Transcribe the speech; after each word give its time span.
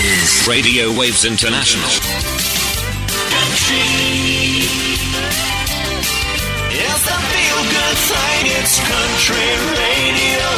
This 0.00 0.40
is 0.40 0.48
Radio 0.48 0.98
Waves 0.98 1.26
International. 1.26 1.84
It's 6.72 7.04
a 7.04 7.18
feel 7.28 7.60
good 7.68 7.98
thing, 8.08 8.46
it's 8.56 8.80
country 8.80 9.50
radio. 9.76 10.48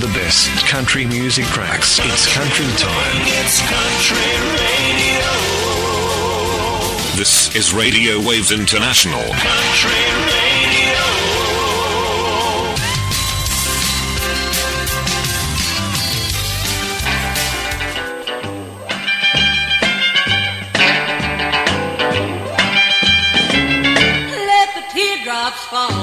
The 0.00 0.10
best 0.18 0.48
country 0.66 1.04
music 1.04 1.44
tracks. 1.46 2.00
It's 2.02 2.26
country 2.32 2.64
time. 2.78 3.20
It's 3.44 3.60
country 3.60 4.32
radio. 4.56 5.28
This 7.18 7.54
is 7.54 7.74
Radio 7.74 8.18
Waves 8.26 8.50
International. 8.50 9.20
Country 9.20 9.92
radio. 10.24 10.49
Teardrops 25.70 25.99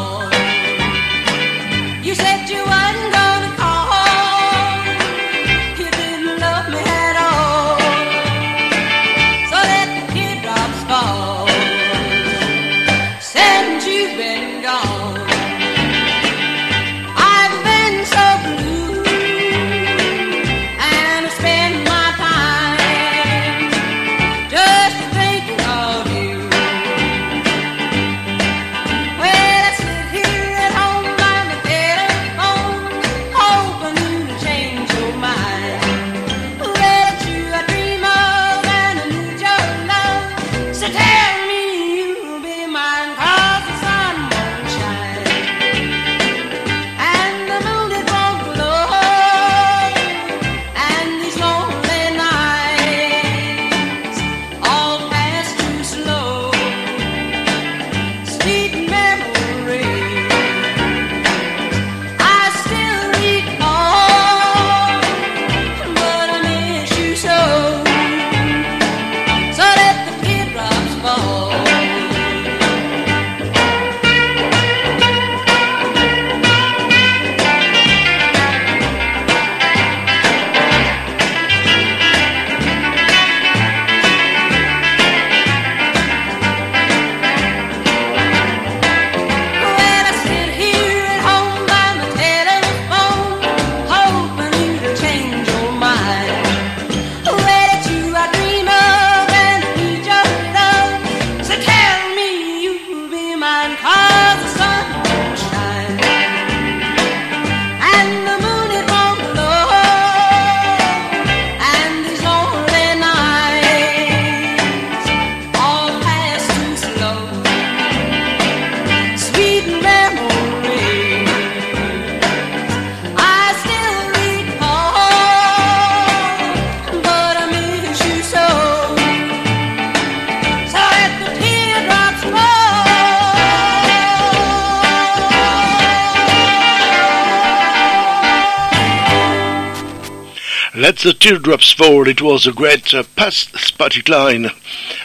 the 141.04 141.14
teardrops 141.14 141.72
fall. 141.72 142.08
It 142.08 142.22
was 142.22 142.48
a 142.48 142.52
great 142.52 142.94
uh, 142.94 143.04
past 143.16 143.56
Spotty 143.58 144.02
line. 144.10 144.50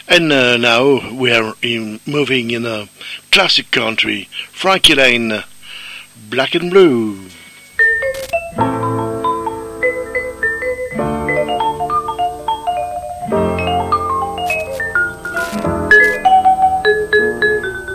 And 0.07 0.31
uh, 0.31 0.57
now 0.57 1.13
we 1.13 1.31
are 1.31 1.53
in, 1.61 1.99
moving 2.07 2.51
in 2.51 2.65
a 2.65 2.89
classic 3.31 3.69
country. 3.69 4.27
Frankie 4.51 4.95
Laine, 4.95 5.43
Black 6.29 6.55
and 6.55 6.71
Blue. 6.71 7.29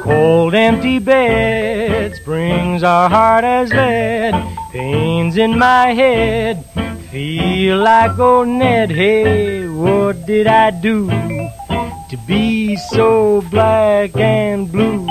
Cold 0.03 0.55
empty 0.55 0.99
beds 0.99 2.21
brings 2.21 2.83
our 2.83 3.11
heart 3.11 3.45
as 3.45 3.73
lead. 3.73 4.35
Pains 4.73 5.37
in 5.37 5.59
my 5.59 5.93
head 5.95 6.65
feel 7.11 7.79
like 7.79 8.19
old 8.19 8.49
Ned. 8.49 8.91
Hey, 8.91 9.67
what 9.69 10.27
did 10.27 10.47
I 10.47 10.71
do 10.71 11.09
to 11.09 12.17
be 12.27 12.77
so 12.77 13.43
black 13.51 14.17
and 14.17 14.71
blue? 14.71 15.07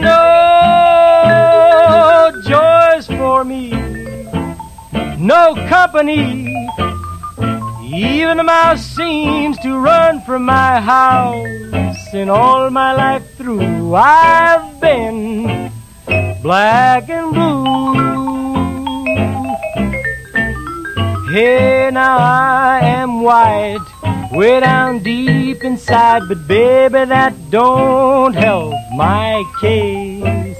No 0.00 0.20
joys 2.46 3.06
for 3.06 3.44
me, 3.44 3.70
no 5.18 5.54
company. 5.68 6.46
Even 7.92 8.36
the 8.36 8.44
mouse 8.44 8.84
seems 8.84 9.58
to 9.58 9.76
run 9.76 10.20
from 10.22 10.44
my 10.44 10.80
house. 10.80 11.96
And 12.12 12.30
all 12.30 12.70
my 12.70 12.92
life 12.92 13.36
through, 13.36 13.94
I've 13.94 14.80
been 14.80 15.70
black 16.42 17.08
and 17.08 17.32
blue. 17.32 18.09
Hey, 21.32 21.90
now 21.92 22.18
I 22.18 22.80
am 22.82 23.22
white, 23.22 23.78
way 24.32 24.58
down 24.58 24.98
deep 24.98 25.62
inside, 25.62 26.22
but 26.26 26.48
baby, 26.48 27.04
that 27.04 27.32
don't 27.50 28.34
help 28.34 28.74
my 28.96 29.44
case. 29.60 30.58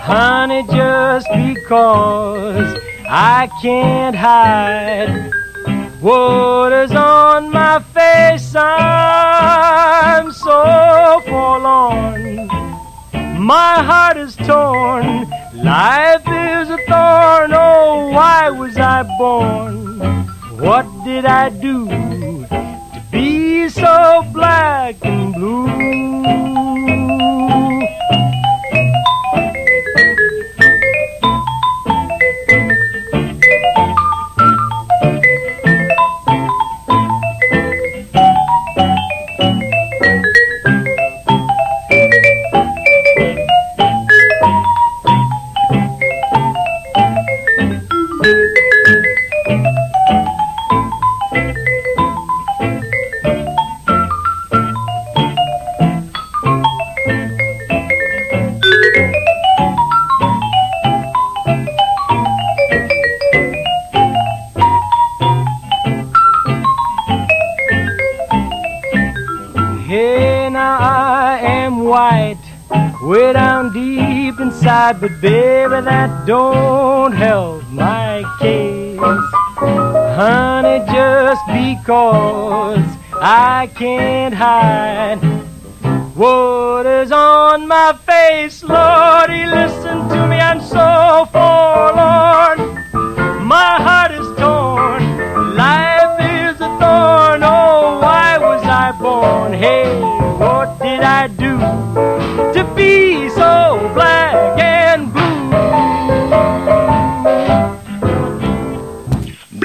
Honey, 0.00 0.62
just 0.72 1.28
because 1.30 2.80
I 3.06 3.50
can't 3.60 4.16
hide 4.16 5.30
what 6.00 6.72
is 6.72 6.92
on 6.92 7.50
my 7.50 7.80
face, 7.92 8.54
I'm 8.56 10.32
so 10.32 11.20
forlorn. 11.28 12.48
My 13.38 13.82
heart 13.82 14.16
is 14.16 14.36
torn. 14.36 15.30
Life 15.54 16.26
is 16.26 16.70
a 16.70 16.78
thorn. 16.88 17.52
Oh, 17.52 18.08
why 18.10 18.48
was 18.48 18.78
I 18.78 19.02
born? 19.18 19.98
What 20.58 20.86
did 21.04 21.26
I 21.26 21.50
do 21.50 21.88
to 21.88 23.02
be 23.10 23.68
so 23.68 24.24
black 24.32 24.96
and 25.04 25.34
blue? 25.34 26.01
But 75.02 75.20
baby, 75.20 75.80
that 75.80 76.26
don't 76.26 77.10
help 77.10 77.68
my 77.70 78.22
case. 78.38 79.00
Honey, 79.00 80.78
just 80.86 81.42
because 81.48 82.86
I 83.20 83.68
can't 83.74 84.32
hide 84.32 85.18
what 86.14 86.86
is 86.86 87.10
on 87.10 87.66
my 87.66 87.98
face. 88.06 88.62
Lordy, 88.62 89.44
listen 89.44 90.08
to 90.08 90.28
me, 90.28 90.38
I'm 90.38 90.60
so 90.60 91.26
forlorn. 91.32 92.58
My 93.44 93.74
heart 93.86 94.12
is 94.12 94.28
torn, 94.38 95.02
life 95.56 96.16
is 96.20 96.60
a 96.60 96.70
thorn. 96.78 97.42
Oh, 97.42 97.98
why 98.00 98.38
was 98.38 98.62
I 98.62 98.92
born? 99.02 99.52
Hey, 99.52 100.00
what 100.38 100.78
did 100.78 101.00
I 101.00 101.26
do 101.26 101.58
to 102.54 102.74
be 102.76 103.28
so 103.30 103.90
black 103.94 104.71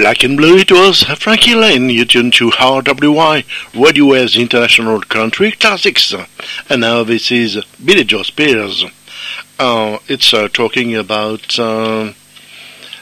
Black 0.08 0.24
and 0.24 0.38
Blue, 0.38 0.56
it 0.56 0.72
was 0.72 1.04
Frankie 1.04 1.54
Laine. 1.54 1.90
You 1.90 2.06
tuned 2.06 2.32
to 2.36 2.50
RWI, 2.52 3.44
Radio 3.78 4.06
Waves 4.06 4.38
International 4.38 5.02
Country 5.02 5.52
Classics. 5.52 6.16
And 6.70 6.80
now 6.80 7.04
this 7.04 7.30
is 7.30 7.62
Billie 7.84 8.06
Jo 8.06 8.24
Spears. 8.24 8.86
Uh, 9.60 9.98
it's 10.08 10.34
uh, 10.34 10.48
talking 10.48 10.96
about, 10.96 11.60
uh, 11.60 12.14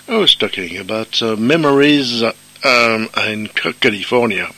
I 0.07 0.17
was 0.17 0.33
talking 0.33 0.79
about 0.79 1.21
uh, 1.21 1.35
memories 1.35 2.23
um, 2.23 3.09
in 3.27 3.49
California. 3.49 4.49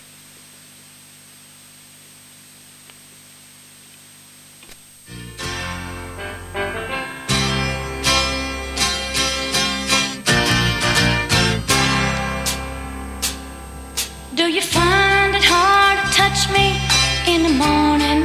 Do 14.48 14.54
you 14.54 14.62
find 14.62 15.36
it 15.36 15.44
hard 15.44 15.98
to 16.00 16.08
touch 16.16 16.48
me 16.56 16.80
in 17.28 17.44
the 17.44 17.52
morning? 17.52 18.24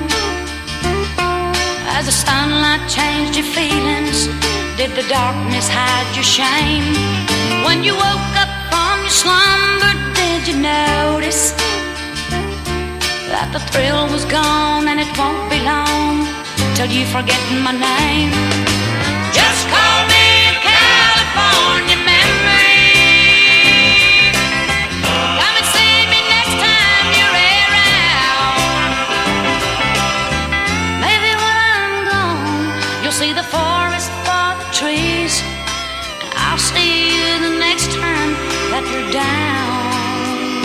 As 1.99 2.07
the 2.07 2.13
sunlight 2.13 2.89
changed 2.89 3.35
your 3.35 3.49
feelings, 3.59 4.29
did 4.77 4.95
the 4.95 5.03
darkness 5.09 5.67
hide 5.69 6.15
your 6.15 6.23
shame? 6.23 6.95
When 7.67 7.83
you 7.83 7.95
woke 7.95 8.35
up 8.39 8.53
from 8.71 9.01
your 9.03 9.17
slumber, 9.23 9.95
did 10.15 10.47
you 10.47 10.63
notice 10.63 11.51
that 13.27 13.51
the 13.53 13.59
thrill 13.75 14.07
was 14.07 14.25
gone 14.27 14.87
and 14.87 15.01
it 15.01 15.11
won't 15.19 15.51
be 15.51 15.59
long 15.67 16.23
till 16.77 16.87
you 16.87 17.05
forget 17.07 17.43
my 17.67 17.75
name? 17.75 18.72
You're 38.93 39.11
down. 39.11 40.65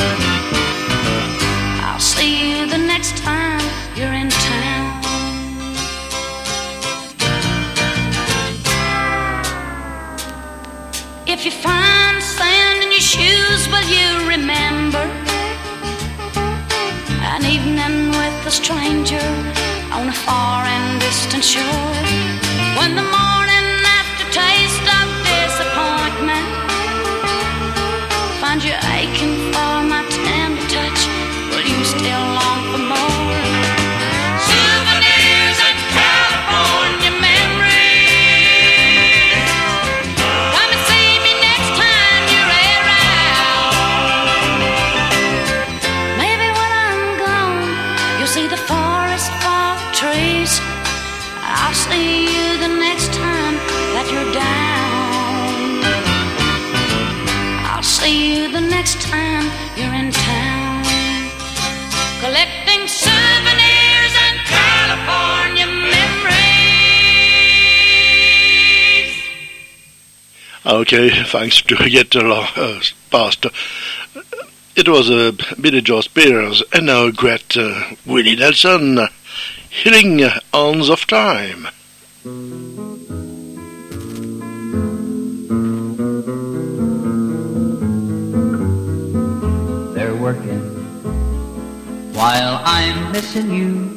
I'll 1.88 2.00
see 2.00 2.31
you 2.41 2.68
the 2.68 2.77
next 2.77 3.18
time 3.18 3.63
you're 3.95 4.15
in 4.21 4.29
town. 4.29 4.85
If 11.33 11.45
you 11.45 11.51
find 11.51 12.21
sand 12.21 12.83
in 12.83 12.91
your 12.91 13.07
shoes, 13.15 13.62
will 13.71 13.88
you 13.97 14.09
remember 14.35 15.06
an 17.33 17.44
evening 17.45 18.09
with 18.19 18.51
a 18.51 18.51
stranger 18.51 19.27
on 19.97 20.09
a 20.09 20.18
far 20.25 20.65
and 20.65 21.00
distant 21.00 21.44
shore? 21.44 21.95
When 22.80 22.95
the 22.95 23.03
morning 23.03 23.37
Okay, 70.68 71.24
thanks 71.24 71.62
to 71.62 71.76
get 71.90 72.14
along 72.14 72.47
uh, 72.57 72.81
past. 73.09 73.45
It 74.76 74.90
was 74.90 75.09
uh, 75.09 75.31
Billie 75.62 75.80
Jo 75.80 76.02
Spears 76.02 76.62
and 76.74 76.88
now 76.88 77.09
great 77.09 77.56
uh, 77.56 77.95
Willie 78.06 78.36
Nelson, 78.36 79.00
Healing 79.69 80.19
Hands 80.19 80.90
of 80.90 81.07
Time. 81.07 81.69
They're 89.94 90.16
working 90.16 90.64
while 92.14 92.62
I'm 92.66 93.14
missing 93.14 93.54
you. 93.54 93.88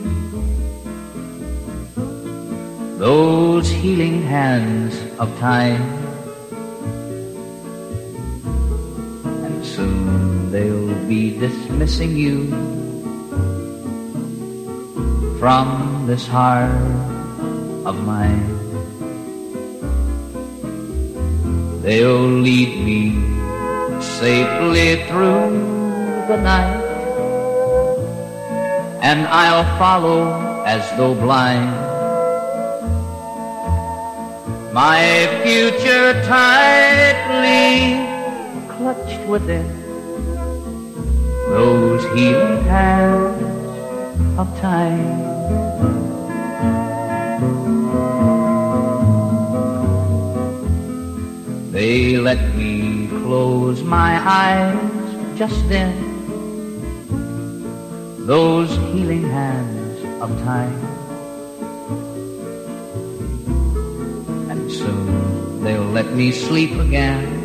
Those 2.96 3.68
healing 3.68 4.22
hands 4.22 4.94
of 5.18 5.36
time. 5.40 6.09
Soon 9.80 10.52
they'll 10.52 10.94
be 11.08 11.38
dismissing 11.38 12.12
you 12.24 12.36
from 15.40 15.66
this 16.06 16.26
heart 16.26 16.84
of 17.88 17.94
mine. 18.04 18.48
They'll 21.80 22.32
lead 22.48 22.72
me 22.88 23.00
safely 24.20 24.88
through 25.08 25.48
the 26.30 26.38
night, 26.50 26.84
and 29.08 29.20
I'll 29.42 29.68
follow 29.78 30.22
as 30.66 30.84
though 30.98 31.14
blind. 31.14 31.72
My 34.74 35.02
future 35.42 36.12
tightly 36.28 38.09
clutched 38.80 39.20
within 39.28 39.66
those 41.52 42.02
healing 42.16 42.64
hands 42.64 43.42
of 44.38 44.48
time. 44.58 45.20
They 51.72 52.16
let 52.16 52.40
me 52.54 53.08
close 53.08 53.82
my 53.82 54.12
eyes 54.40 54.78
just 55.36 55.60
then. 55.68 55.92
Those 58.24 58.70
healing 58.92 59.28
hands 59.28 59.98
of 60.22 60.30
time. 60.42 60.80
And 64.48 64.72
soon 64.72 65.62
they'll 65.62 65.92
let 65.98 66.14
me 66.14 66.32
sleep 66.32 66.72
again. 66.80 67.39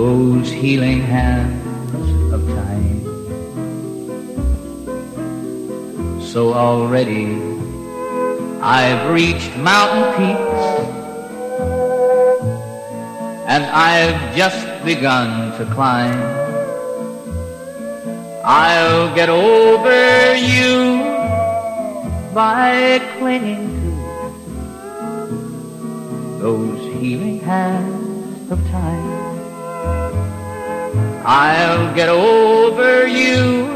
Those 0.00 0.48
healing 0.50 1.02
hands 1.02 2.32
of 2.32 2.40
time. 2.48 3.04
So 6.22 6.54
already 6.54 7.36
I've 8.62 9.12
reached 9.12 9.54
mountain 9.58 10.08
peaks 10.16 10.64
and 13.44 13.62
I've 13.64 14.34
just 14.34 14.64
begun 14.86 15.52
to 15.58 15.66
climb. 15.74 16.18
I'll 18.42 19.14
get 19.14 19.28
over 19.28 20.34
you 20.34 21.04
by 22.32 23.02
clinging 23.18 23.68
to 23.82 23.90
those 26.40 26.80
healing 26.94 27.40
hands 27.40 28.50
of 28.50 28.58
time. 28.70 29.29
I'll 31.32 31.94
get 31.94 32.08
over 32.08 33.06
you 33.06 33.68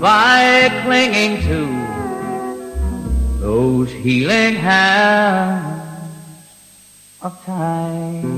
by 0.00 0.70
clinging 0.84 1.42
to 1.42 3.40
those 3.40 3.90
healing 3.90 4.54
hands 4.54 5.82
of 7.20 7.44
time. 7.44 8.33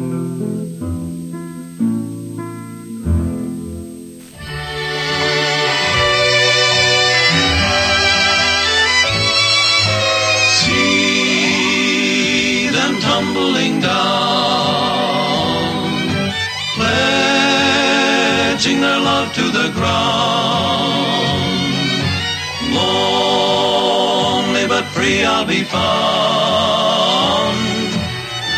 But 25.06 25.22
I'll 25.24 25.46
be 25.46 25.62
found, 25.62 27.54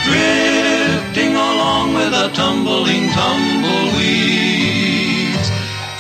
drifting 0.07 1.35
along 1.35 1.93
with 1.93 2.12
the 2.12 2.31
tumbling 2.33 3.11
tumbleweeds. 3.11 5.50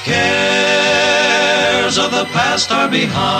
Cares 0.04 1.98
of 1.98 2.12
the 2.12 2.24
past 2.32 2.72
are 2.72 2.88
behind. 2.88 3.34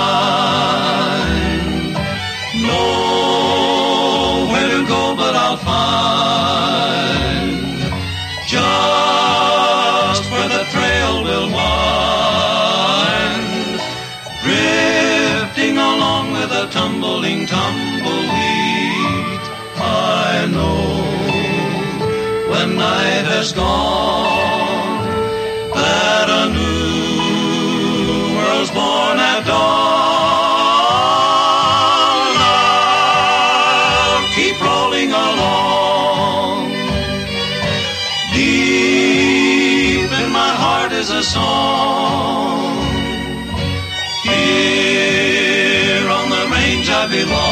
Nowhere 2.61 4.69
to 4.69 4.87
go 4.87 5.17
but 5.17 5.35
I'll 5.35 5.57
find 5.57 7.18
has 23.39 23.53
gone 23.53 24.99
that 25.73 26.27
a 26.29 26.45
new 26.59 28.35
world's 28.37 28.73
born 28.73 29.17
at 29.33 29.43
dawn. 29.47 29.59
I'll 34.11 34.29
keep 34.35 34.57
rolling 34.61 35.11
along. 35.13 36.57
Deep 38.35 40.11
in 40.21 40.29
my 40.33 40.53
heart 40.63 40.91
is 40.91 41.11
a 41.11 41.23
song. 41.23 42.59
Here 44.25 46.09
on 46.19 46.27
the 46.29 46.45
range 46.57 46.91
I 46.91 47.07
belong. 47.07 47.48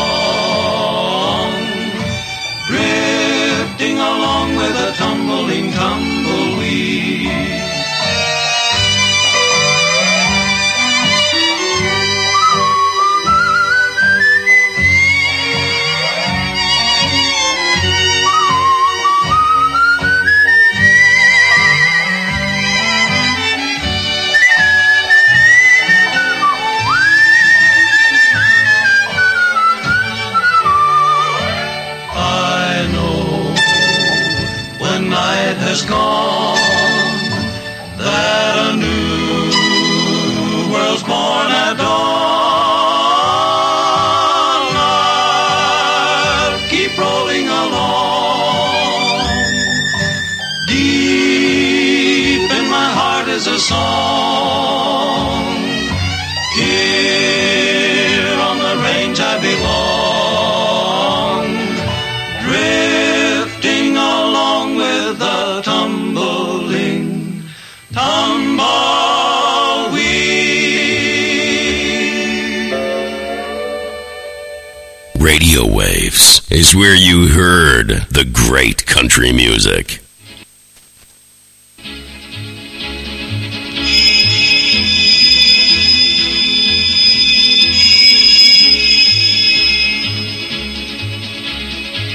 Is 76.51 76.75
where 76.77 76.95
you 76.95 77.29
heard 77.29 77.89
the 78.11 78.25
great 78.25 78.87
country 78.87 79.33
music. 79.33 80.01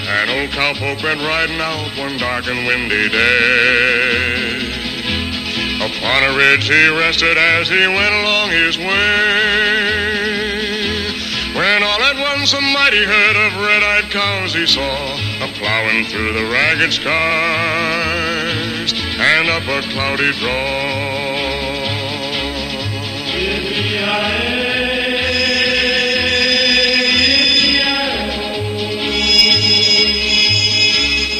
An 0.07 0.29
old 0.29 0.49
cowpoke 0.51 1.03
went 1.03 1.21
riding 1.21 1.59
out 1.59 1.97
one 1.97 2.17
dark 2.17 2.47
and 2.47 2.65
windy 2.65 3.09
day. 3.09 4.61
Upon 5.75 6.23
a 6.23 6.37
ridge 6.37 6.69
he 6.69 6.87
rested 6.87 7.37
as 7.37 7.67
he 7.67 7.85
went 7.85 8.13
along 8.13 8.51
his 8.51 8.77
way. 8.77 10.21
When 11.81 11.89
all 11.89 12.03
at 12.03 12.37
once 12.37 12.53
a 12.53 12.61
mighty 12.61 13.03
herd 13.03 13.35
of 13.37 13.55
red-eyed 13.59 14.11
cows 14.11 14.53
he 14.53 14.67
saw 14.67 15.15
a 15.43 15.47
plowing 15.53 16.05
through 16.05 16.33
the 16.33 16.45
ragged 16.45 16.93
skies 16.93 18.93
and 19.17 19.49
up 19.49 19.63
a 19.63 19.81
cloudy 19.89 20.31
draw. 20.33 20.51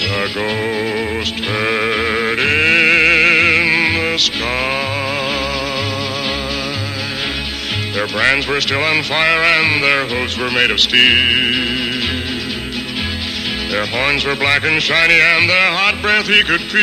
A 0.10 0.33
ghost 0.33 1.36
herd 1.36 2.39
in 2.39 3.93
the 3.93 4.17
sky. 4.17 4.81
Their 8.01 8.17
brands 8.17 8.48
were 8.48 8.60
still 8.60 8.81
on 8.81 9.03
fire 9.03 9.43
and 9.62 9.84
their 9.84 10.08
hooves 10.08 10.36
were 10.36 10.50
made 10.50 10.72
of 10.72 10.79
steel. 10.79 12.01
Their 13.70 13.86
horns 13.86 14.25
were 14.25 14.36
black 14.36 14.63
and 14.63 14.81
shiny 14.81 15.22
and 15.22 15.48
their 15.48 15.72
hot 15.72 16.01
breath 16.01 16.25
he 16.25 16.41
could 16.41 16.62
feel. 16.62 16.81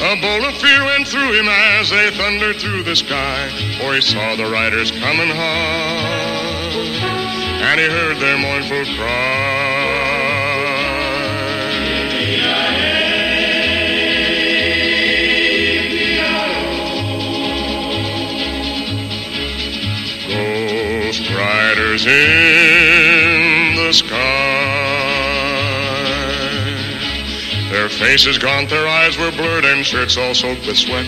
A 0.00 0.16
bolt 0.22 0.44
of 0.48 0.58
fear 0.58 0.84
went 0.86 1.06
through 1.06 1.34
him 1.38 1.46
as 1.50 1.90
they 1.90 2.10
thundered 2.12 2.56
through 2.56 2.84
the 2.84 2.96
sky, 2.96 3.50
for 3.78 3.92
he 3.92 4.00
saw 4.00 4.36
the 4.36 4.46
riders 4.46 4.90
coming 4.90 5.28
hard, 5.28 6.72
and 7.60 7.78
he 7.78 7.90
heard 7.90 8.16
their 8.16 8.38
mournful 8.38 8.86
cry. 8.96 9.85
In 22.04 23.76
the 23.76 23.92
sky. 23.92 24.16
Their 27.70 27.88
faces 27.88 28.38
gaunt, 28.38 28.68
their 28.68 28.86
eyes 28.86 29.16
were 29.16 29.30
blurred, 29.30 29.64
and 29.64 29.84
shirts 29.84 30.16
all 30.16 30.34
soaked 30.34 30.66
with 30.66 30.76
sweat. 30.76 31.06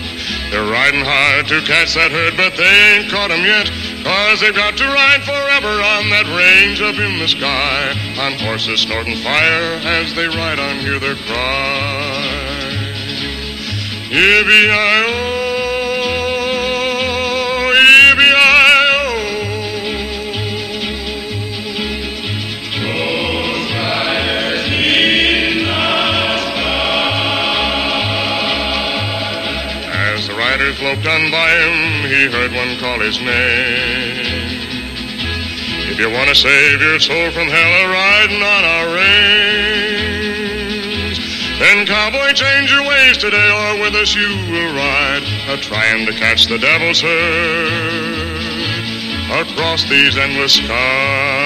They're 0.49 0.63
riding 0.63 1.03
hard 1.03 1.47
to 1.47 1.61
catch 1.61 1.93
that 1.95 2.11
herd, 2.11 2.37
but 2.37 2.55
they 2.57 2.95
ain't 2.95 3.11
caught 3.11 3.31
'em 3.31 3.43
yet. 3.45 3.69
Cause 4.03 4.39
they've 4.39 4.55
got 4.55 4.77
to 4.77 4.85
ride 4.85 5.23
forever 5.23 5.67
on 5.67 6.09
that 6.09 6.25
range 6.35 6.81
up 6.81 6.95
in 6.95 7.19
the 7.19 7.27
sky. 7.27 7.93
On 8.19 8.33
horses 8.39 8.81
snorting 8.81 9.17
fire 9.17 9.79
as 9.83 10.13
they 10.15 10.27
ride 10.27 10.59
on, 10.59 10.79
hear 10.79 10.99
their 10.99 11.15
cry. 11.15 12.49
Yippee-i-oh. 14.09 15.38
Loped 30.81 31.05
on 31.05 31.31
by 31.31 31.49
him, 31.51 32.07
he 32.07 32.25
heard 32.31 32.51
one 32.53 32.77
call 32.79 32.99
his 32.99 33.19
name. 33.19 34.49
If 35.91 35.99
you 35.99 36.09
want 36.09 36.29
to 36.29 36.35
save 36.35 36.81
your 36.81 36.99
soul 36.99 37.31
from 37.31 37.47
hell 37.47 37.71
a 37.83 37.87
riding 37.91 38.41
on 38.41 38.63
our 38.63 38.87
range, 38.95 39.99
then 41.59 41.85
cowboy 41.85 42.31
change 42.33 42.71
your 42.71 42.87
ways 42.87 43.17
today 43.17 43.49
or 43.51 43.81
with 43.81 43.95
us 43.95 44.15
you 44.15 44.29
will 44.51 44.73
ride, 44.73 45.23
a 45.49 45.57
trying 45.57 46.05
to 46.05 46.13
catch 46.13 46.45
the 46.47 46.57
devil's 46.57 47.01
herd 47.01 48.39
across 49.41 49.83
these 49.89 50.17
endless 50.17 50.53
skies. 50.53 51.39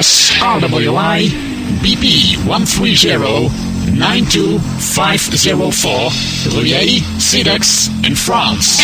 Address 0.00 0.32
RWI 0.40 1.28
BP 1.82 2.38
130 2.46 3.50
92504 3.98 5.90
Rueil, 6.54 7.02
Cedex 7.18 7.90
in 8.06 8.14
France. 8.14 8.78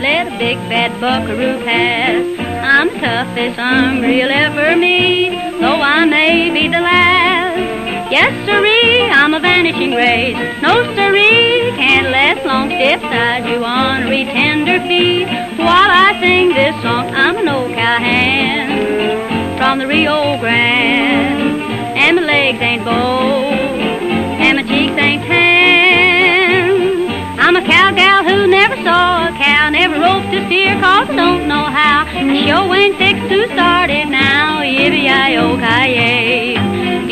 Let 0.00 0.28
a 0.28 0.30
big 0.38 0.56
fat 0.70 0.92
buckaroo 1.00 1.58
pass. 1.64 2.22
I'm 2.62 2.88
the 2.88 3.00
toughest 3.00 3.58
hungry 3.58 4.20
you'll 4.20 4.30
ever 4.30 4.76
meet, 4.76 5.47
though 5.60 5.80
I 5.82 6.04
may 6.04 6.50
be 6.50 6.68
the 6.68 6.80
last. 6.80 7.58
Yes, 8.10 8.32
sirree, 8.46 9.02
I'm 9.10 9.34
a 9.34 9.40
vanishing 9.40 9.92
race. 9.92 10.36
No, 10.62 10.82
sirree, 10.94 11.72
can't 11.76 12.08
last 12.10 12.46
long. 12.46 12.70
Step 12.70 13.00
aside, 13.02 13.44
you 13.46 13.64
ornery 13.64 14.24
tenderfeet. 14.24 15.26
While 15.58 15.90
I 15.90 16.16
sing 16.20 16.54
this 16.54 16.74
song, 16.82 17.10
I'm 17.10 17.36
an 17.36 17.48
old 17.48 17.72
cowhand 17.74 19.58
from 19.58 19.80
the 19.80 19.86
Rio 19.86 20.38
Grande, 20.38 21.60
and 21.98 22.16
my 22.16 22.22
legs 22.22 22.60
ain't 22.60 22.84
bold, 22.84 23.52
and 24.40 24.56
my 24.56 24.62
cheeks 24.62 24.96
ain't 24.96 25.24
tan. 25.26 25.58
I'm 27.40 27.56
a 27.56 27.62
cow 27.62 27.90
gal 27.92 28.22
who 28.22 28.46
never 28.46 28.76
saw 28.76 29.28
a 29.28 29.32
cow, 29.32 29.70
never 29.70 29.98
roped 29.98 30.32
a 30.32 30.46
steer, 30.46 30.74
cause 30.80 31.10
I 31.10 31.16
don't 31.16 31.48
know 31.48 31.64
how. 31.64 32.04
The 32.04 32.46
show 32.46 32.72
ain't 32.72 32.96
fixed 32.98 33.28
to 33.28 33.46
start 33.54 33.90
it 33.90 33.97
Yippee-yi-yo-ki-yay, 34.88 36.56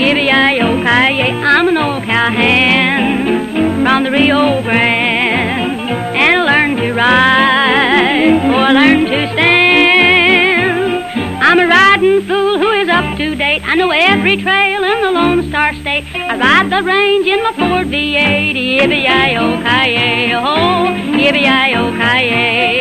yippee-yi-yo-ki-yay. 0.01 1.31
I'm 1.45 1.69
an 1.69 1.77
old 1.77 2.05
cowhand 2.05 3.85
from 3.85 4.03
the 4.03 4.11
Rio 4.11 4.63
Grande, 4.63 5.91
and 6.17 6.41
I 6.41 6.43
learned 6.43 6.79
to 6.79 6.95
ride, 6.95 8.41
or 8.49 8.65
I 8.65 8.73
learned 8.73 9.09
to 9.09 9.29
stand. 9.35 11.05
I'm 11.43 11.59
a 11.59 11.67
riding 11.67 12.23
fool 12.27 12.59
who 12.59 12.71
is 12.81 12.89
up 12.89 13.15
to 13.19 13.35
date. 13.35 13.61
I 13.67 13.75
know 13.75 13.91
every 13.91 14.39
trail 14.39 14.83
in 14.83 15.03
the 15.03 15.11
Lone 15.11 15.47
Star 15.51 15.75
State. 15.75 16.07
I 16.15 16.39
ride 16.39 16.71
the 16.71 16.83
range 16.83 17.27
in 17.27 17.43
my 17.43 17.53
Ford 17.53 17.89
V8. 17.89 18.57
Yippee-yi-yo-ki-yay, 18.57 20.33
oh, 20.35 20.89
yippee-yi-yo-ki-yay. 21.13 22.77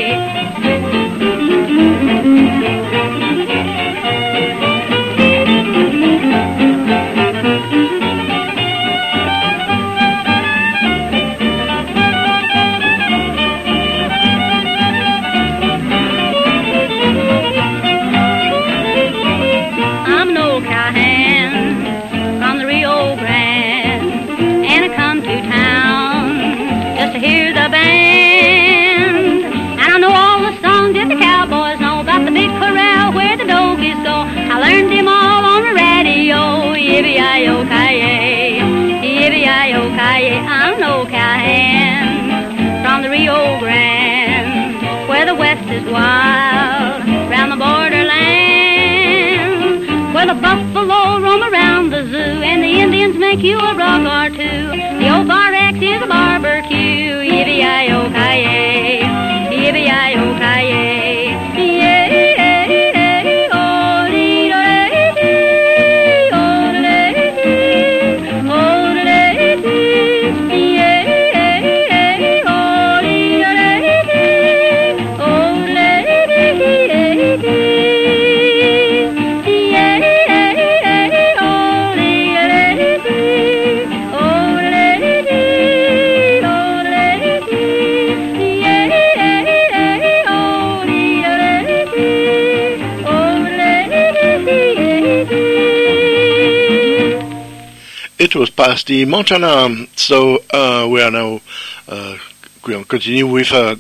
Buffalo 50.42 51.20
roam 51.20 51.44
around 51.44 51.90
the 51.92 52.04
zoo 52.04 52.42
and 52.44 52.64
the 52.64 52.80
Indians 52.80 53.16
make 53.18 53.42
you 53.42 53.58
a 53.58 53.76
rug 53.76 54.06
or 54.06 54.36
two. 54.36 55.05
Past 98.56 98.88
the 98.88 99.06
Montana, 99.06 99.86
so 99.96 100.40
uh, 100.52 100.88
we 100.90 101.02
are 101.02 101.12
now 101.12 101.42
uh, 101.88 102.18
going 102.62 102.84
to 102.84 102.88
continue 102.88 103.28
with 103.28 103.52
uh, 103.52 103.76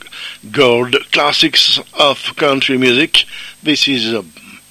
gold 0.51 0.95
classics 1.11 1.79
of 1.97 2.19
country 2.35 2.77
music. 2.77 3.23
This 3.63 3.87
is 3.87 4.13
uh, 4.13 4.23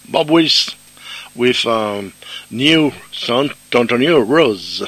Bob 0.09 0.31
Wills 0.31 0.77
with 1.35 1.65
um, 1.67 2.13
new 2.51 2.93
San 3.13 3.51
Antonio 3.73 4.21
Rose. 4.21 4.83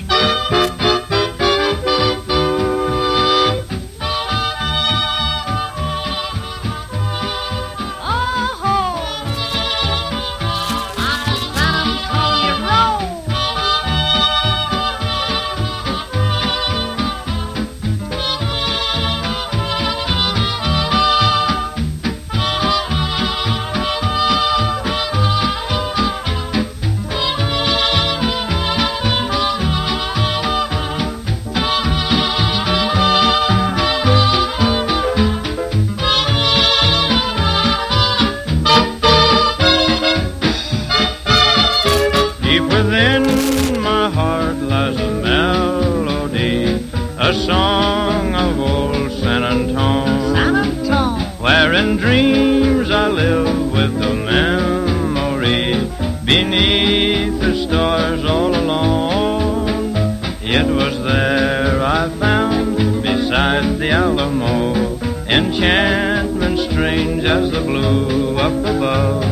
Alamo. 63.97 64.99
Enchantment 65.27 66.59
strange 66.69 67.25
as 67.25 67.51
the 67.51 67.63
blue 67.63 68.37
up 68.37 68.59
above. 68.75 69.25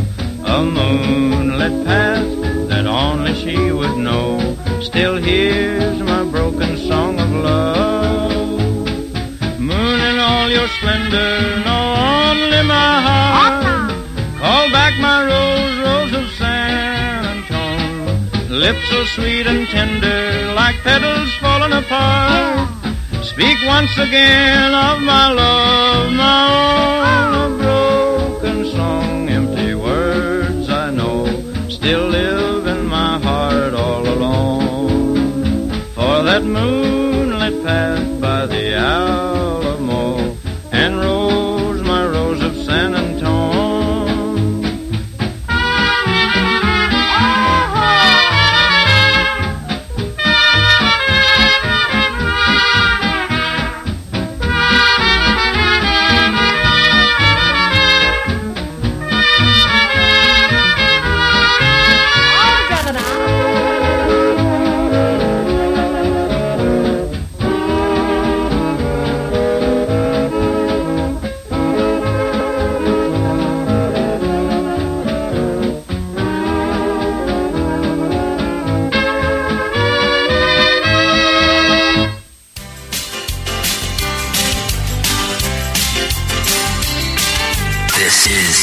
A 0.56 0.64
moonlit 0.64 1.84
path 1.84 2.30
that 2.70 2.86
only 2.86 3.34
she 3.42 3.58
would 3.78 3.96
know. 3.98 4.56
Still 4.80 5.16
hears 5.16 5.98
my 6.00 6.24
broken 6.24 6.78
song 6.88 7.20
of 7.20 7.30
love. 7.48 8.30
Moon 9.60 10.00
in 10.10 10.18
all 10.18 10.48
your 10.48 10.68
splendor, 10.76 11.34
know 11.66 11.84
only 12.16 12.62
my 12.76 12.92
heart. 13.08 13.92
Call 14.40 14.64
back 14.76 14.94
my 14.98 15.18
rose, 15.30 15.76
rose 15.86 16.14
of 16.20 16.26
San 16.38 17.26
Antone. 17.32 18.48
Lips 18.48 18.84
so 18.88 19.04
sweet 19.14 19.46
and 19.46 19.68
tender, 19.68 20.54
like 20.54 20.76
petals 20.82 21.30
falling 21.42 21.72
apart. 21.72 22.73
Speak 23.34 23.58
once 23.66 23.98
again 23.98 24.72
of 24.72 25.02
my 25.02 25.32
love, 25.32 26.12
my 26.12 26.42
own. 26.54 27.34
A 27.34 27.58
broken 27.58 28.70
song, 28.70 29.28
empty 29.28 29.74
words 29.74 30.68
I 30.68 30.90
know, 30.90 31.26
still 31.68 32.06
live 32.10 32.68
in 32.68 32.86
my 32.86 33.18
heart 33.18 33.74
all 33.74 34.06
alone. 34.06 35.68
For 35.96 36.22
that 36.22 36.44
moonlit 36.44 37.64
path 37.64 38.13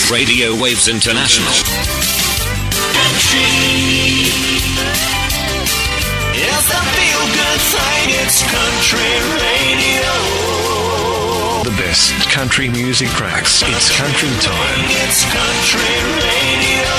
Radio 0.09 0.55
Waves 0.55 0.87
International. 0.87 1.51
It's 6.33 6.69
a 6.69 6.81
feel 6.95 7.23
good 7.35 7.61
thing. 7.75 8.07
It's 8.23 8.39
country 8.43 9.11
radio. 9.35 10.11
The 11.63 11.75
best 11.75 12.13
country 12.29 12.69
music 12.69 13.09
tracks. 13.09 13.63
It's 13.67 13.89
country 13.97 14.29
time. 14.39 14.79
It's 15.03 15.25
country 15.25 15.95
radio. 16.23 16.91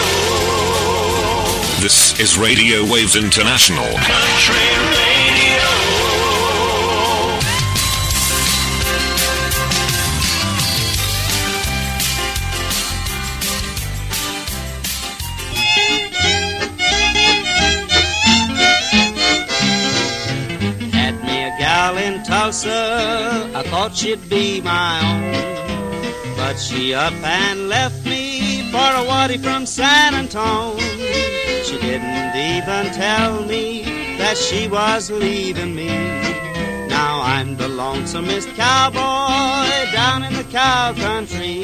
This 1.80 2.18
is 2.20 2.36
Radio 2.36 2.84
Waves 2.84 3.16
International. 3.16 3.84
Country 3.84 4.68
radio. 4.92 6.01
I 22.44 23.62
thought 23.66 23.94
she'd 23.94 24.28
be 24.28 24.60
my 24.60 24.98
own. 25.06 26.36
But 26.36 26.58
she 26.58 26.92
up 26.92 27.12
and 27.22 27.68
left 27.68 28.04
me 28.04 28.68
for 28.72 28.78
a 28.78 29.04
waddy 29.06 29.38
from 29.38 29.64
San 29.64 30.12
Antone. 30.12 30.80
She 30.80 31.78
didn't 31.78 32.34
even 32.34 32.92
tell 32.94 33.44
me 33.44 33.84
that 34.18 34.36
she 34.36 34.66
was 34.66 35.08
leaving 35.08 35.76
me. 35.76 35.86
Now 36.88 37.20
I'm 37.22 37.56
the 37.56 37.68
lonesomest 37.68 38.52
cowboy 38.56 39.92
down 39.92 40.24
in 40.24 40.32
the 40.34 40.44
cow 40.50 40.94
country. 40.94 41.62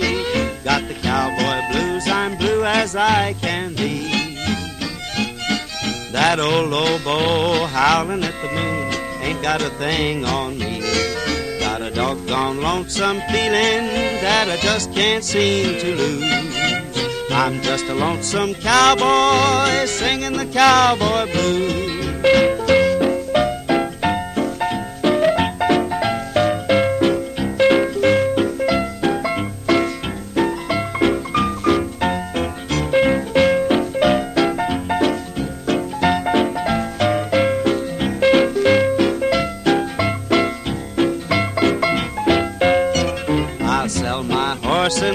Got 0.63 0.87
the 0.87 0.95
cowboy 1.03 1.73
blues, 1.73 2.07
I'm 2.07 2.39
blue 2.39 2.63
as 2.63 2.95
I 2.95 3.35
can 3.41 3.75
be. 3.75 4.07
That 6.13 6.39
old 6.39 6.73
oboe 6.73 7.67
howling 7.67 8.23
at 8.23 8.35
the 8.43 8.53
moon 8.53 8.98
ain't 9.29 9.43
got 9.43 9.61
a 9.61 9.69
thing 9.71 10.25
on 10.25 10.59
me. 10.59 10.81
Got 11.61 11.83
a 11.83 11.91
doggone 11.91 12.63
lonesome 12.63 13.21
feeling 13.31 13.85
that 14.25 14.49
I 14.49 14.57
just 14.63 14.93
can't 14.95 15.23
seem 15.23 15.79
to 15.81 15.95
lose. 15.95 17.31
I'm 17.31 17.61
just 17.63 17.85
a 17.87 17.95
lonesome 17.95 18.55
cowboy 18.55 19.85
singing 19.87 20.33
the 20.33 20.47
cowboy 20.47 21.31
blues. 21.33 21.98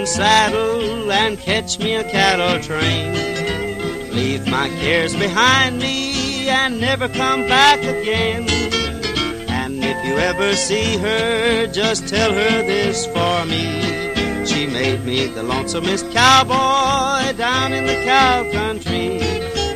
Saddle 0.06 1.12
and 1.12 1.40
catch 1.40 1.80
me 1.80 1.96
a 1.96 2.04
cattle 2.04 2.62
train. 2.62 3.14
Leave 4.14 4.46
my 4.48 4.68
cares 4.82 5.16
behind 5.16 5.80
me 5.80 6.50
and 6.50 6.80
never 6.80 7.08
come 7.08 7.48
back 7.48 7.80
again. 7.80 8.48
And 9.50 9.84
if 9.84 10.06
you 10.06 10.16
ever 10.18 10.56
see 10.56 10.98
her, 10.98 11.68
just 11.68 12.08
tell 12.08 12.32
her 12.32 12.62
this 12.64 13.06
for 13.08 13.46
me. 13.46 14.46
She 14.46 14.68
made 14.68 15.06
me 15.06 15.28
the 15.28 15.42
lonesomest 15.42 16.12
cowboy 16.12 17.38
down 17.38 17.74
in 17.74 17.86
the 17.86 18.04
cow 18.04 18.50
country. 18.52 19.20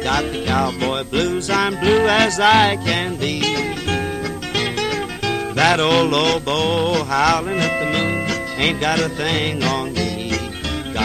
Got 0.04 0.24
the 0.32 0.46
cowboy 0.46 1.04
blues, 1.10 1.50
I'm 1.50 1.80
blue 1.80 2.06
as 2.08 2.40
I 2.40 2.76
can 2.78 3.18
be. 3.18 3.42
That 5.54 5.80
old 5.80 6.14
oboe 6.14 7.04
howling 7.06 7.60
at 7.60 7.80
the 7.80 7.86
moon 7.86 8.08
ain't 8.60 8.82
got 8.82 9.00
a 9.00 9.10
thing 9.10 9.64
on 9.64 9.94
me. 9.94 10.07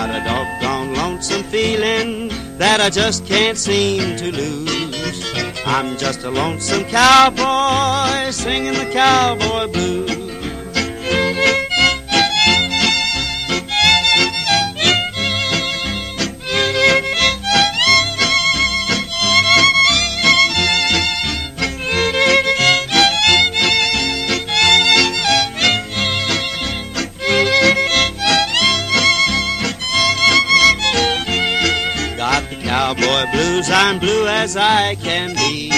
Got 0.02 0.20
a 0.20 0.24
doggone 0.24 0.94
lonesome 0.94 1.44
feeling 1.44 2.26
that 2.58 2.80
I 2.80 2.90
just 2.90 3.24
can't 3.24 3.56
seem 3.56 4.16
to 4.16 4.32
lose. 4.32 5.24
I'm 5.64 5.96
just 5.96 6.24
a 6.24 6.28
lonesome 6.28 6.82
cowboy 6.86 8.32
singing 8.32 8.74
the 8.74 8.90
cowboy 8.92 9.68
blues. 9.72 10.41
Cowboy 32.92 33.32
blues, 33.32 33.70
I'm 33.70 33.98
blue 33.98 34.26
as 34.26 34.54
I 34.54 34.96
can 34.96 35.34
be. 35.34 35.70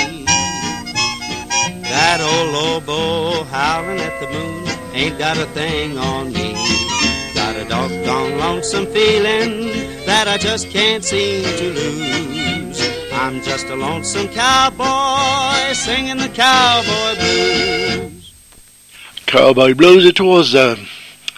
That 1.82 2.18
old 2.20 2.82
oboe 2.82 3.44
howling 3.44 4.00
at 4.00 4.18
the 4.20 4.26
moon 4.32 4.66
ain't 4.92 5.16
got 5.16 5.38
a 5.38 5.46
thing 5.46 5.96
on 5.96 6.32
me. 6.32 6.54
Got 7.32 7.54
a 7.54 7.68
doggone 7.68 8.38
lonesome 8.38 8.86
feeling 8.86 9.68
that 10.06 10.26
I 10.26 10.38
just 10.38 10.70
can't 10.70 11.04
seem 11.04 11.44
to 11.44 11.72
lose. 11.72 12.82
I'm 13.12 13.40
just 13.42 13.66
a 13.66 13.76
lonesome 13.76 14.26
cowboy 14.30 15.72
singing 15.72 16.16
the 16.16 16.30
cowboy 16.34 17.14
blues. 17.20 18.32
Cowboy 19.26 19.74
Blues, 19.74 20.04
it 20.04 20.20
was 20.20 20.56
uh, 20.56 20.74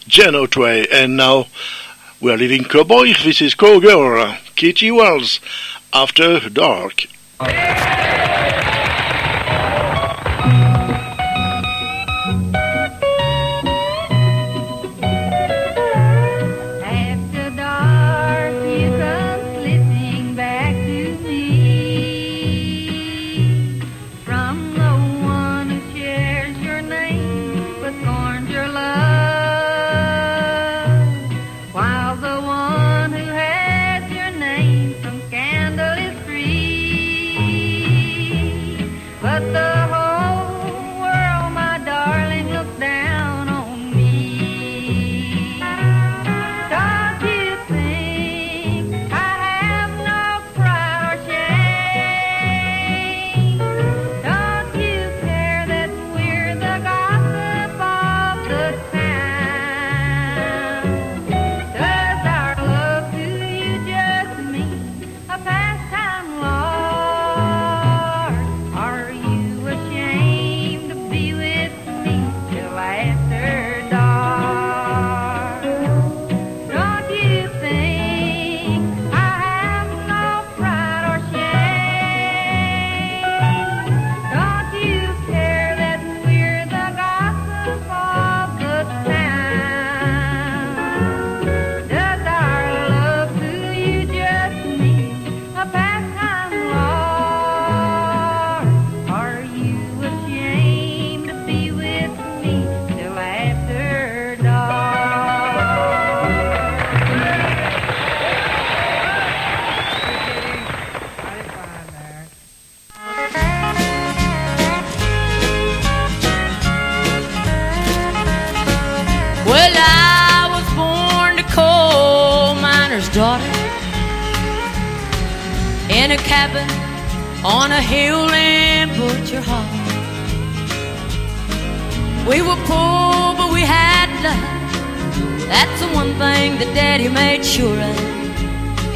Gene 0.08 0.32
Autry, 0.32 0.86
and 0.90 1.18
now 1.18 1.48
we're 2.22 2.38
leaving 2.38 2.64
Cowboy. 2.64 3.12
This 3.22 3.42
is 3.42 3.54
Cowgirl, 3.54 4.38
Kitty 4.56 4.90
Wells, 4.90 5.38
After 5.92 6.48
Dark. 6.48 7.04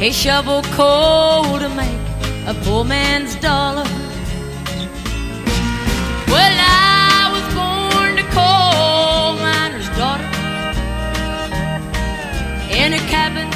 He 0.01 0.11
shoveled 0.11 0.65
coal 0.73 1.59
to 1.59 1.69
make 1.69 2.01
a 2.47 2.55
poor 2.63 2.83
man's 2.83 3.35
dollar. 3.35 3.85
Well, 6.25 6.55
I 6.57 7.29
was 7.35 7.45
born 7.53 8.17
a 8.17 8.25
coal 8.33 9.37
miner's 9.45 9.89
daughter 9.99 10.25
in 12.81 12.93
a 12.93 13.01
cabin 13.13 13.47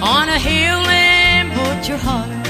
on 0.00 0.28
a 0.28 0.38
hill 0.38 0.84
in 0.86 1.48
Butcher 1.56 1.96
Holler. 1.96 2.40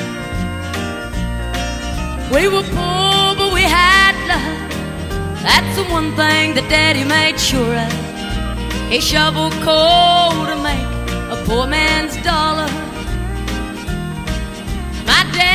We 2.31 2.49
were 2.49 2.67
poor, 2.77 3.37
but 3.41 3.55
we 3.55 3.63
had 3.63 4.15
love. 4.29 5.43
That's 5.43 5.77
the 5.77 5.85
one 5.85 6.15
thing 6.15 6.53
that 6.57 6.67
Daddy 6.69 7.05
made 7.05 7.41
sure 7.41 7.75
of. 7.87 8.91
He 8.93 9.01
shoveled 9.01 9.55
coal 9.65 10.45
to 10.45 10.57
make 10.63 10.85
a 11.33 11.43
poor 11.47 11.67
man's 11.67 12.23
dollar. 12.23 12.69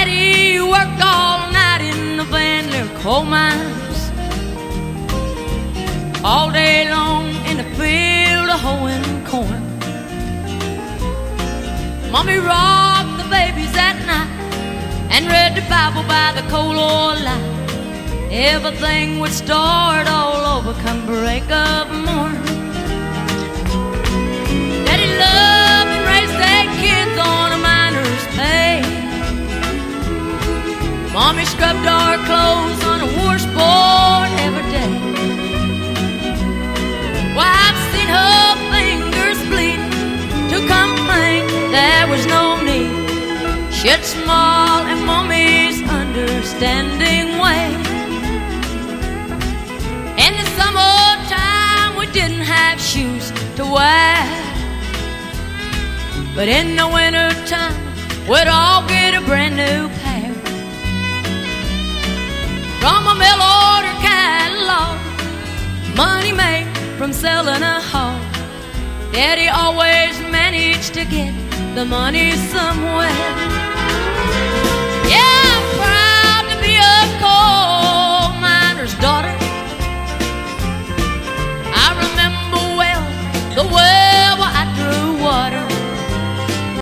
Daddy 0.10 0.60
worked 0.60 1.02
all 1.04 1.52
night 1.52 1.82
in 1.82 2.17
the 2.17 2.24
Van 2.24 2.65
coal 3.02 3.24
mines. 3.24 4.00
All 6.24 6.52
day 6.52 6.89
long 6.89 7.28
in 7.50 7.58
the 7.58 7.69
field 7.78 8.50
of 8.56 8.60
hoeing 8.65 9.10
corn. 9.30 9.63
Mommy 12.12 12.38
rocked 12.38 13.17
the 13.22 13.28
babies 13.30 13.76
at 13.88 13.98
night 14.12 14.32
and 15.13 15.28
read 15.28 15.56
the 15.56 15.65
Bible 15.69 16.04
by 16.08 16.34
the 16.38 16.45
coal 16.50 16.78
oil 16.78 17.15
light. 17.28 18.32
Everything 18.32 19.19
would 19.19 19.32
start 19.32 20.08
all 20.08 20.58
over 20.58 20.74
come 20.82 21.06
break 21.06 21.50
of 21.52 21.88
morn. 22.06 22.49
Mommy 31.20 31.44
scrubbed 31.44 31.86
our 31.86 32.16
clothes 32.28 32.82
on 32.92 33.02
a 33.02 33.10
washboard 33.20 34.30
every 34.48 34.64
day. 34.72 34.94
Why, 37.36 37.50
I've 37.68 37.82
seen 37.92 38.08
her 38.08 38.56
fingers 38.72 39.40
bleed 39.52 39.82
to 40.52 40.58
complain 40.76 41.44
there 41.76 42.08
was 42.08 42.26
no 42.26 42.64
need. 42.64 42.96
She'd 43.76 44.02
smile 44.02 44.88
in 44.88 45.06
Mommy's 45.06 45.84
understanding 45.90 47.38
way. 47.44 47.68
In 50.26 50.32
the 50.40 50.48
summertime, 50.58 51.98
we 52.00 52.06
didn't 52.14 52.48
have 52.56 52.80
shoes 52.80 53.34
to 53.58 53.66
wear. 53.66 54.24
But 56.34 56.48
in 56.48 56.78
the 56.78 56.88
wintertime, 56.88 57.76
we'd 58.30 58.48
all 58.48 58.88
get 58.88 59.16
a 59.16 59.22
brand 59.28 59.58
new 59.58 59.99
money 66.00 66.32
made 66.32 66.66
from 66.98 67.12
selling 67.12 67.62
a 67.62 67.78
hog. 67.92 68.22
Daddy 69.12 69.50
always 69.64 70.16
managed 70.32 70.94
to 70.94 71.04
get 71.04 71.34
the 71.76 71.84
money 71.84 72.32
somewhere. 72.56 73.26
Yeah, 75.14 75.44
I'm 75.56 75.66
proud 75.82 76.44
to 76.52 76.58
be 76.68 76.76
a 76.96 77.00
coal 77.24 78.32
miner's 78.48 78.96
daughter 79.06 79.29